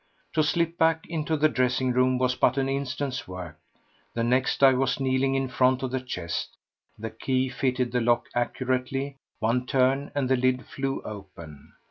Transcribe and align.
To 0.33 0.41
slip 0.41 0.79
back 0.79 1.05
into 1.09 1.37
the 1.37 1.47
dressing 1.47 1.93
room 1.93 2.17
was 2.17 2.33
but 2.33 2.57
an 2.57 2.67
instant's 2.67 3.27
work. 3.27 3.59
The 4.15 4.23
next 4.23 4.63
I 4.63 4.73
was 4.73 4.99
kneeling 4.99 5.35
in 5.35 5.47
front 5.47 5.83
of 5.83 5.91
the 5.91 5.99
chest. 6.01 6.57
The 6.97 7.11
key 7.11 7.49
fitted 7.49 7.91
the 7.91 8.01
lock 8.01 8.25
accurately; 8.33 9.17
one 9.37 9.67
turn, 9.67 10.11
and 10.15 10.27
the 10.27 10.37
lid 10.37 10.65
flew 10.65 11.03
open. 11.03 11.73